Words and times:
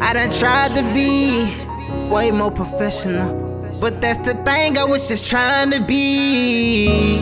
I 0.00 0.12
done 0.14 0.30
tried 0.30 0.74
to 0.76 0.82
be 0.94 1.44
way 2.08 2.30
more 2.30 2.50
professional. 2.50 3.42
But 3.80 4.00
that's 4.00 4.18
the 4.18 4.34
thing, 4.44 4.78
I 4.78 4.84
was 4.84 5.08
just 5.08 5.28
trying 5.28 5.72
to 5.72 5.84
be 5.86 7.18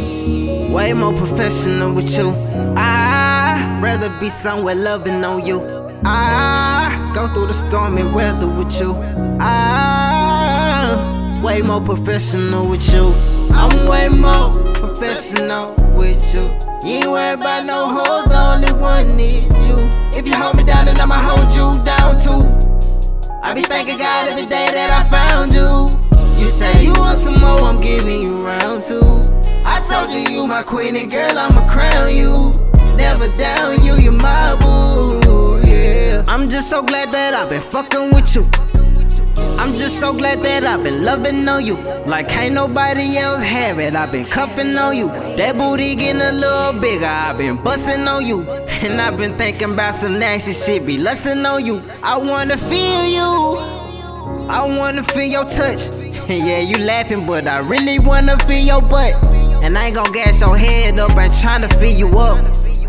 way 0.73 0.93
more 0.93 1.15
professional 1.15 1.95
with 1.95 2.17
you. 2.17 2.33
I'd 2.77 3.81
rather 3.83 4.11
be 4.21 4.29
somewhere 4.29 4.75
loving 4.75 5.25
on 5.25 5.45
you. 5.45 5.63
I 6.05 7.13
go 7.15 7.33
through 7.35 7.47
the 7.47 7.55
stormy 7.55 8.05
weather 8.13 8.49
with 8.49 8.81
you. 8.81 8.95
I'm 9.41 11.43
way 11.43 11.63
more 11.63 11.81
professional 11.81 12.69
with 12.69 12.93
you. 12.93 13.15
I'm 13.53 13.89
way 13.89 14.09
more 14.09 14.72
professional 15.03 15.75
with 15.99 16.23
you. 16.33 16.47
You 16.87 17.03
ain't 17.03 17.11
worried 17.11 17.41
about 17.41 17.67
no 17.67 17.91
hoes, 17.91 18.25
the 18.31 18.39
only 18.39 18.73
one 18.81 19.17
need 19.17 19.51
you. 19.67 19.77
If 20.15 20.29
you 20.29 20.35
hold 20.35 20.57
me 20.57 20.63
down, 20.63 20.87
then 20.87 21.01
I'ma 21.01 21.19
hold 21.19 21.51
you 21.51 21.75
down 21.83 22.15
too. 22.15 22.47
I 23.43 23.53
be 23.53 23.63
thanking 23.63 23.99
God 23.99 24.29
every 24.29 24.47
day 24.47 24.69
that 24.71 24.91
I 24.95 25.03
found 25.11 25.53
you. 25.53 25.91
You 26.39 26.47
say 26.47 26.85
you 26.85 26.93
want 26.93 27.19
some 27.19 27.41
more, 27.41 27.67
I'm 27.67 27.81
giving 27.81 28.21
you 28.21 28.39
round 28.47 28.83
two. 28.83 29.03
I 29.67 29.83
told 29.83 30.09
you 30.15 30.23
you 30.31 30.47
my 30.47 30.63
queen 30.63 30.95
and 30.95 31.11
girl, 31.11 31.37
I'ma 31.37 31.69
crown 31.69 32.15
you. 32.15 32.53
Never 32.97 33.27
down 33.37 33.83
you, 33.83 33.95
you 33.97 34.13
my 34.13 34.57
boo, 34.63 35.61
yeah. 35.67 36.25
I'm 36.29 36.47
just 36.47 36.71
so 36.71 36.81
glad 36.81 37.09
that 37.11 37.35
I've 37.35 37.51
been 37.51 37.61
fucking 37.61 38.15
with 38.15 38.37
you. 38.37 38.72
I'm 39.37 39.77
just 39.77 40.01
so 40.01 40.13
glad 40.13 40.41
that 40.41 40.65
I've 40.65 40.83
been 40.83 41.05
loving 41.05 41.49
on 41.49 41.65
you. 41.65 41.77
Like 42.07 42.35
ain't 42.37 42.55
nobody 42.55 43.17
else 43.17 43.43
have 43.43 43.79
it. 43.79 43.95
I've 43.95 44.11
been 44.13 44.25
cuffing 44.25 44.77
on 44.77 44.97
you. 44.97 45.07
That 45.37 45.55
booty 45.55 45.95
getting 45.95 46.21
a 46.21 46.33
little 46.33 46.81
bigger. 46.81 47.07
I've 47.07 47.39
been 47.39 47.63
busting 47.63 48.07
on 48.07 48.27
you. 48.27 48.43
And 48.83 49.01
I've 49.01 49.17
been 49.17 49.37
thinking 49.37 49.73
about 49.73 49.95
some 49.95 50.19
nasty 50.19 50.53
shit. 50.53 50.87
Be 50.87 50.99
lusting 50.99 51.47
on 51.47 51.65
you. 51.65 51.81
I 52.03 52.19
wanna 52.19 52.57
feel 52.57 53.07
you. 53.07 53.59
I 54.51 54.67
wanna 54.79 55.03
feel 55.03 55.31
your 55.31 55.45
touch. 55.45 55.95
yeah, 56.29 56.61
you 56.61 56.79
laughing, 56.79 57.27
but 57.27 57.47
I 57.47 57.61
really 57.61 57.99
wanna 58.01 58.39
feel 58.41 58.63
your 58.63 58.83
butt. 58.83 59.15
And 59.63 59.79
I 59.79 59.87
ain't 59.87 59.95
gon' 59.95 60.13
gas 60.13 60.41
your 60.41 60.57
head 60.57 60.99
up. 60.99 61.13
I'm 61.13 61.31
trying 61.31 61.63
to 61.63 61.69
fill 61.79 61.95
you 61.95 62.09
up. 62.19 62.45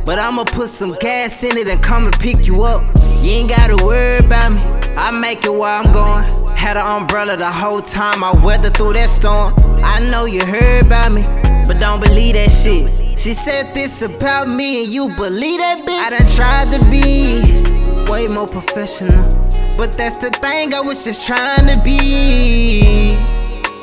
But 0.06 0.20
I'ma 0.20 0.44
put 0.44 0.70
some 0.70 0.96
gas 1.00 1.44
in 1.44 1.56
it 1.56 1.68
and 1.70 1.82
come 1.82 2.06
and 2.06 2.20
pick 2.20 2.46
you 2.46 2.64
up. 2.64 2.84
You 3.22 3.32
ain't 3.32 3.50
gotta 3.50 3.82
worry 3.86 4.18
about 4.26 4.52
me. 4.52 4.60
I 4.98 5.12
make 5.12 5.46
it 5.46 5.54
where 5.54 5.70
I'm 5.70 5.92
going. 5.94 6.43
Had 6.64 6.78
an 6.78 7.02
umbrella 7.02 7.36
the 7.36 7.52
whole 7.52 7.82
time 7.82 8.24
I 8.24 8.32
weathered 8.42 8.78
through 8.78 8.94
that 8.94 9.10
storm. 9.10 9.54
I 9.84 10.00
know 10.10 10.24
you 10.24 10.46
heard 10.46 10.86
about 10.86 11.12
me, 11.12 11.22
but 11.68 11.78
don't 11.78 12.00
believe 12.00 12.36
that 12.36 12.50
shit. 12.50 13.20
She 13.20 13.34
said 13.34 13.74
this 13.74 14.02
about 14.02 14.48
me, 14.48 14.86
and 14.86 14.90
you 14.90 15.10
believe 15.18 15.60
that 15.60 15.84
bitch? 15.86 16.00
I 16.00 16.10
done 16.10 16.30
tried 16.32 16.72
to 16.72 16.80
be 16.90 18.10
way 18.10 18.28
more 18.28 18.48
professional, 18.48 19.28
but 19.76 19.92
that's 19.98 20.16
the 20.16 20.30
thing. 20.40 20.74
I 20.74 20.80
was 20.80 21.04
just 21.04 21.28
trying 21.28 21.68
to 21.68 21.84
be 21.84 23.18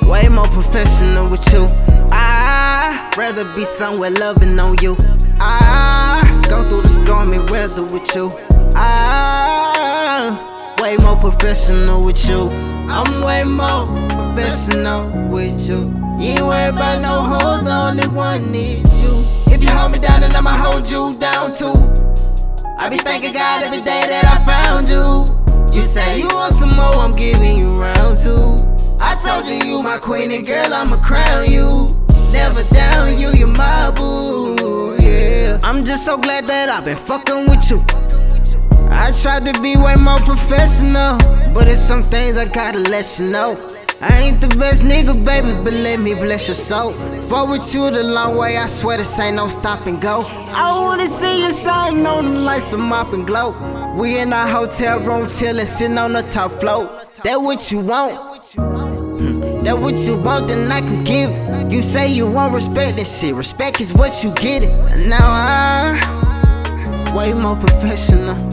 way 0.08 0.26
more 0.28 0.48
professional 0.48 1.30
with 1.30 1.44
you. 1.52 1.66
I'd 2.10 3.12
rather 3.14 3.44
be 3.54 3.66
somewhere 3.66 4.10
loving 4.10 4.58
on 4.58 4.76
you. 4.80 4.96
I 5.38 6.24
go 6.48 6.64
through 6.64 6.80
the 6.80 6.88
stormy 6.88 7.40
weather 7.52 7.84
with 7.84 8.08
you. 8.16 8.30
I 8.74 9.69
professional 11.30 12.04
with 12.04 12.28
you. 12.28 12.50
I'm 12.90 13.22
way 13.22 13.44
more 13.44 13.86
professional 14.34 15.28
with 15.28 15.68
you. 15.68 15.94
You 16.18 16.34
ain't 16.34 16.42
worried 16.42 16.74
about 16.74 17.00
no 17.00 17.22
hoes, 17.22 17.62
the 17.62 17.72
only 17.72 18.08
one 18.08 18.50
need 18.50 18.78
you. 19.02 19.24
If 19.46 19.62
you 19.62 19.70
hold 19.70 19.92
me 19.92 19.98
down, 19.98 20.22
then 20.22 20.34
I'ma 20.34 20.50
hold 20.50 20.90
you 20.90 21.14
down 21.18 21.52
too. 21.52 21.74
I 22.78 22.88
be 22.88 22.98
thanking 22.98 23.32
God 23.32 23.62
every 23.62 23.78
day 23.78 24.04
that 24.08 24.24
I 24.26 24.42
found 24.42 24.88
you. 24.88 25.24
You 25.74 25.82
say 25.82 26.18
you 26.18 26.26
want 26.28 26.52
some 26.52 26.70
more, 26.70 26.96
I'm 26.96 27.12
giving 27.12 27.56
you 27.56 27.74
round 27.74 28.16
two. 28.18 28.56
I 29.00 29.14
told 29.14 29.46
you 29.46 29.54
you 29.64 29.82
my 29.82 29.98
queen 29.98 30.32
and 30.32 30.44
girl, 30.44 30.74
I'ma 30.74 31.00
crown 31.02 31.50
you. 31.50 31.86
Never 32.32 32.64
down 32.74 33.18
you, 33.18 33.28
you 33.30 33.46
my 33.46 33.92
boo, 33.94 34.96
yeah. 35.00 35.60
I'm 35.62 35.82
just 35.82 36.04
so 36.04 36.16
glad 36.16 36.44
that 36.46 36.68
I've 36.68 36.84
been 36.84 36.96
fucking 36.96 37.48
with 37.48 37.70
you. 37.70 38.09
I 38.92 39.12
tried 39.12 39.44
to 39.46 39.60
be 39.60 39.76
way 39.76 39.94
more 39.96 40.18
professional, 40.20 41.18
but 41.54 41.66
it's 41.66 41.80
some 41.80 42.02
things 42.02 42.36
I 42.36 42.46
gotta 42.48 42.78
let 42.78 43.18
you 43.18 43.30
know. 43.30 43.56
I 44.02 44.18
ain't 44.22 44.40
the 44.40 44.48
best 44.56 44.82
nigga, 44.82 45.12
baby, 45.24 45.52
but 45.62 45.74
let 45.74 46.00
me 46.00 46.14
bless 46.14 46.48
your 46.48 46.54
soul. 46.54 46.92
Fought 47.22 47.50
with 47.50 47.74
you 47.74 47.90
the 47.90 48.02
long 48.02 48.36
way, 48.38 48.56
I 48.56 48.66
swear 48.66 48.96
this 48.96 49.20
ain't 49.20 49.36
no 49.36 49.46
stop 49.46 49.86
and 49.86 50.00
go. 50.00 50.22
I 50.54 50.80
wanna 50.80 51.06
see 51.06 51.42
you 51.42 51.52
shine 51.52 52.06
on 52.06 52.24
them 52.24 52.44
like 52.44 52.62
some 52.62 52.88
mop 52.88 53.12
and 53.12 53.26
glow. 53.26 53.54
We 53.96 54.18
in 54.18 54.32
our 54.32 54.48
hotel 54.48 55.00
room 55.00 55.26
chillin', 55.26 55.66
sitting 55.66 55.98
on 55.98 56.12
the 56.12 56.22
top 56.22 56.50
floor. 56.50 56.86
That 57.24 57.36
what 57.36 57.70
you 57.70 57.80
want. 57.80 58.14
That 59.64 59.78
what 59.78 59.98
you 60.08 60.16
want, 60.22 60.48
then 60.48 60.72
I 60.72 60.80
can 60.80 61.04
give 61.04 61.30
it. 61.30 61.70
You 61.70 61.82
say 61.82 62.10
you 62.10 62.26
want 62.26 62.54
respect 62.54 62.96
and 62.98 63.06
shit. 63.06 63.34
Respect 63.34 63.80
is 63.82 63.92
what 63.92 64.24
you 64.24 64.32
get 64.34 64.62
it. 64.64 64.72
Now 65.08 65.18
I 65.20 66.10
way 67.14 67.34
more 67.34 67.56
professional. 67.56 68.49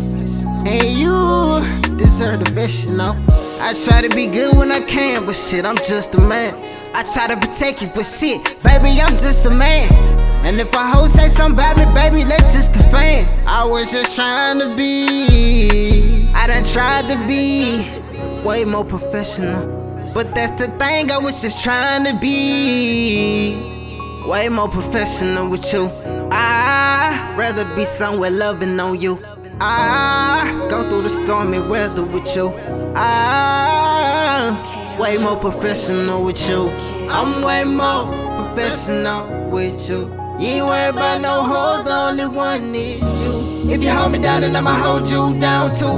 And 0.68 1.00
you 1.00 1.98
deserve 1.98 2.44
the 2.44 2.52
best, 2.52 2.90
you 2.90 2.98
know. 2.98 3.16
I 3.62 3.74
try 3.86 4.02
to 4.02 4.14
be 4.14 4.28
good 4.28 4.56
when 4.58 4.70
I 4.70 4.82
can, 4.82 5.26
but 5.26 5.36
shit, 5.36 5.64
I'm 5.64 5.78
just 5.78 6.14
a 6.16 6.22
man. 6.22 6.54
I 6.94 7.04
try 7.04 7.28
to 7.28 7.38
protect 7.38 7.82
you, 7.82 7.88
but 7.96 8.04
shit, 8.04 8.44
baby, 8.64 9.00
I'm 9.00 9.12
just 9.12 9.46
a 9.46 9.50
man. 9.50 9.90
And 10.46 10.60
if 10.60 10.74
a 10.74 10.78
hoe 10.80 11.08
say 11.08 11.30
something 11.30 11.64
about 11.64 11.78
me, 11.78 11.86
baby, 11.96 12.24
that's 12.24 12.54
just 12.54 12.76
a 12.76 12.84
fan. 12.92 13.26
I 13.48 13.66
was 13.66 13.94
just 13.94 14.16
trying 14.16 14.60
to 14.60 14.68
be, 14.76 16.30
I 16.36 16.48
done 16.48 16.64
tried 16.66 17.08
to 17.14 17.18
be 17.28 17.88
way 18.44 18.66
more 18.66 18.84
professional. 18.84 19.66
But 20.14 20.36
that's 20.36 20.52
the 20.62 20.68
thing, 20.78 21.12
I 21.12 21.18
was 21.18 21.42
just 21.42 21.64
trying 21.64 22.04
to 22.04 22.20
be 22.20 23.56
way 24.28 24.50
more 24.50 24.68
professional 24.68 25.50
with 25.50 25.72
you. 25.72 25.88
I'd 26.30 27.36
rather 27.38 27.64
be 27.76 27.86
somewhere 27.86 28.32
loving 28.32 28.78
on 28.80 29.00
you. 29.00 29.18
I 29.60 30.54
go 30.54 30.57
through 30.98 31.04
the 31.04 31.10
stormy 31.10 31.60
weather 31.60 32.04
with 32.04 32.36
you. 32.36 32.50
I'm 32.96 34.58
way 35.00 35.18
more 35.18 35.38
professional 35.38 36.26
with 36.26 36.50
you. 36.50 36.70
I'm 37.08 37.44
way 37.44 37.64
more 37.66 38.06
professional 38.36 39.50
with 39.52 39.88
you. 39.90 40.10
You 40.40 40.48
ain't 40.48 40.66
worried 40.66 40.90
about 40.90 41.22
no 41.22 41.44
hoes, 41.44 41.86
the 41.86 41.92
only 41.92 42.26
one 42.26 42.74
is 42.74 43.02
you. 43.02 43.72
If 43.72 43.84
you 43.84 43.92
hold 43.92 44.12
me 44.14 44.18
down, 44.20 44.42
then 44.42 44.56
I'ma 44.56 44.74
hold 44.74 45.08
you 45.08 45.40
down 45.40 45.72
too. 45.76 45.98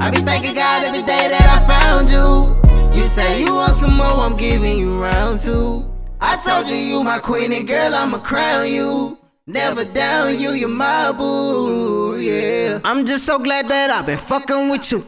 I 0.00 0.10
be 0.12 0.18
thanking 0.18 0.54
God 0.54 0.84
every 0.84 1.02
day 1.02 1.26
that 1.32 1.46
I 1.56 1.58
found 1.66 2.08
you. 2.08 2.54
You 2.96 3.02
say 3.02 3.42
you 3.42 3.54
want 3.54 3.72
some 3.72 3.96
more, 3.96 4.20
I'm 4.26 4.36
giving 4.36 4.78
you 4.78 5.02
round 5.02 5.40
two. 5.40 5.84
I 6.20 6.36
told 6.36 6.68
you 6.68 6.76
you 6.76 7.02
my 7.02 7.18
queen 7.18 7.52
and 7.52 7.66
girl, 7.66 7.94
I'ma 7.94 8.18
crown 8.18 8.68
you. 8.68 9.18
Never 9.48 9.82
down 9.86 10.38
you, 10.38 10.50
you 10.50 10.68
my 10.68 11.10
boo, 11.10 11.77
yeah. 12.28 12.80
I'm 12.84 13.04
just 13.04 13.24
so 13.26 13.38
glad 13.38 13.68
that 13.68 13.90
I've 13.90 14.06
been 14.06 14.18
fucking 14.18 14.70
with 14.70 14.92
you. 14.92 15.04